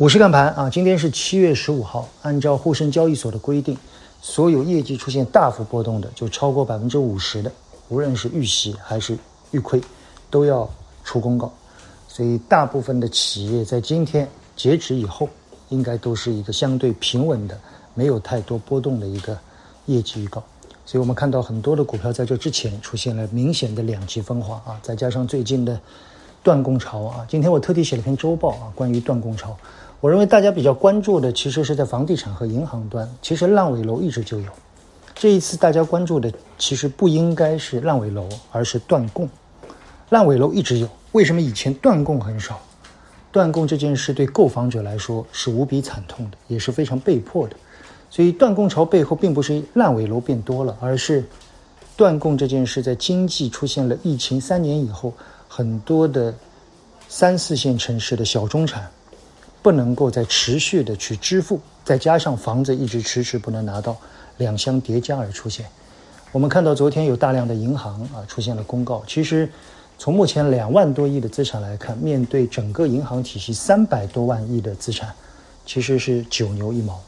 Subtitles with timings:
[0.00, 3.76] 我是看盘啊，今天是七月十五号，按照沪深交易所的规定，
[4.22, 7.52] 所有业绩出现大幅波动的，就超过百分之五十的，
[7.90, 9.14] 无论是预喜还是
[9.50, 9.78] 预亏，
[10.30, 10.66] 都要
[11.04, 11.52] 出公告。
[12.08, 14.26] 所以大部分的企业在今天
[14.56, 15.28] 截止以后，
[15.68, 17.60] 应该都是一个相对平稳的，
[17.92, 19.36] 没有太多波动的一个
[19.84, 20.42] 业绩预告。
[20.86, 25.78] 所以我们看到很多的股票在这之前出现了明显的两极分化啊，再加上最近的
[26.42, 29.54] 断供潮啊，今天我特地写了篇周报啊，关于断供潮。
[30.00, 33.06] 我认为大家比较关注的，其实是在房地产和银行端。
[33.20, 34.50] 其实烂尾楼一直就有，
[35.14, 39.28] 这一次大家关注的，其实不应该是烂尾楼，而是断供。
[40.08, 42.58] 烂尾楼一直有，为什么以前断供很少？
[43.30, 47.54] 断供这件事对购房者来说是无比惨痛的，也是非常被迫的。
[48.08, 51.22] 所以断供潮背后并不是烂尾楼变多了，而是
[51.94, 55.12] 断供这件事在经济出现了疫情三年以后，
[55.46, 56.34] 很多的
[57.06, 58.90] 三四线城市的小中产。
[59.62, 63.96] 不能够再持续的去支付，再加上房子一直迟迟不能拿到，
[64.38, 65.66] 两相叠加而出现。
[66.32, 69.02] 我们看到昨天有大量的银行啊出现了公告。
[69.06, 69.48] 其实
[69.98, 75.12] 从目前两万多亿的资产来看，面对整个银行体系三百多万亿的资产，
[75.66, 76.98] 其实是九牛一毛。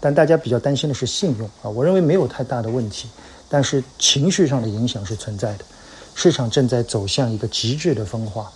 [0.00, 3.06] 但大家比较担心的是信用啊，我认为没有太大的问题，
[3.48, 5.64] 但是情绪上的影响是存在的。
[6.14, 8.50] 市场正在走向一个极致的分化。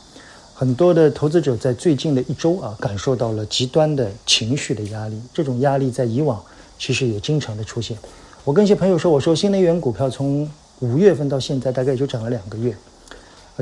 [0.57, 5.21] 很多的投资者在最近的一周啊，感受到了极端的情绪的压力。
[5.33, 6.41] 这种压力在以往
[6.79, 7.99] 其实也经常的出现。
[8.45, 12.73] 我跟一些朋友说，我说新能源股票从五月份到现在大概也就涨了两个月，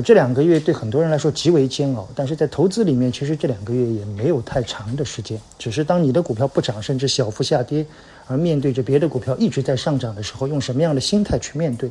[0.05, 2.07] 这两个月对很多人来说极为煎熬。
[2.13, 5.39] 但是在投资里面，其实这两个月也没有太长的时间。
[5.57, 7.83] 只是当你的股票不涨，甚至小幅下跌，
[8.27, 11.89] 而面对着别的股票一直在上涨的时候，用什么样的心态去面对？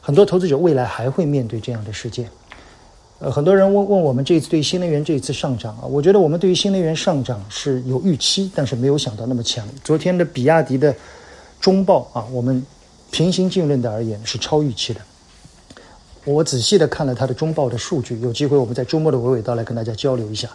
[0.00, 2.28] 很多投资者未来还会面对这样的事件。
[3.20, 9.66] 呃，很多人问问我们这一次对新能源这一次上涨啊，我觉得我们对于新能源上涨是有预期，但是没有想到那么强。
[9.82, 10.94] 昨天的比亚迪的
[11.60, 12.64] 中报啊，我们
[13.10, 15.00] 平心静论的而言是超预期的。
[16.24, 20.48] 我仔细的看了它的中报的数据，有机会我们在周末的娓娓道来跟大家交流一下。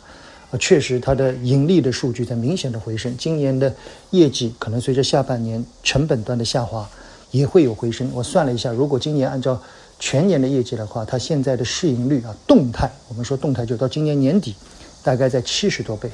[0.49, 3.73] 啊，确实它的盈利的数据在明显的回升，今年的
[4.11, 6.89] 业绩可能随着下半年成本端的下滑
[7.31, 8.09] 也会有回升。
[8.13, 9.61] 我算了一下，如果今年按照
[10.05, 14.53] 全年的业绩的话，它现在的市盈率啊，动态，我们说动态就到今年年底，
[15.01, 16.11] 大概在七十多倍。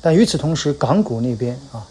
[0.00, 1.86] 但与此同时，港股那边啊，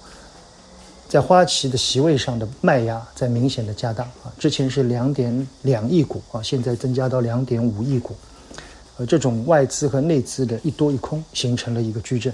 [1.08, 8.16] 在花旗的席位上的卖压在明显的加大啊，之前是两点两亿股啊，现在增加到两点五亿股，
[8.98, 12.34] 呃，这种外资和内资的一多一空形成了一个矩阵。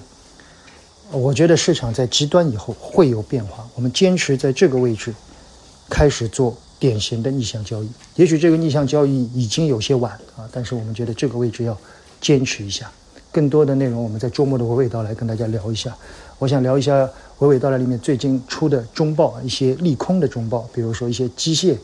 [1.11, 5.13] 我觉得市场在极端以后会有变化，我们坚持在这个位置
[5.89, 6.57] 开始做。
[6.79, 11.77] 典型的逆向交易，也许这个逆向交易已经有些晚啊，但是我们觉得这个位置要
[12.19, 12.91] 坚持一下。
[13.31, 15.95] 更多的内容，我们在周末的娓娓道来跟大家聊一下。
[16.39, 17.05] 我想聊一下
[17.39, 21.77] 娓娓道来里面最近出的中报，一些利空的中报，比如说一些机械、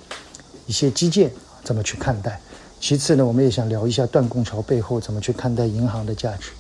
[0.66, 1.30] 一些基建
[1.64, 2.40] 怎么去看待。
[2.80, 6.52] 其次呢，我们也想聊一下断供潮背后怎么去看待银行的价值，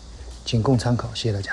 [0.45, 1.09] 仅供参考。
[1.15, 1.49] 谢谢大家。